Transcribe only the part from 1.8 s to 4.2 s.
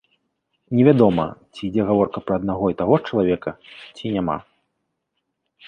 гаворка пра аднаго і таго ж чалавека, ці